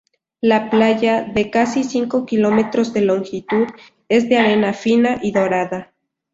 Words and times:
La 0.41 0.71
playa, 0.71 1.21
de 1.21 1.51
casi 1.51 1.83
cinco 1.83 2.25
kilómetros 2.25 2.91
de 2.91 3.01
longitud, 3.01 3.67
es 4.09 4.27
de 4.29 4.37
arena 4.39 4.73
fina 4.73 5.19
y 5.21 5.31
dorada. 5.31 5.93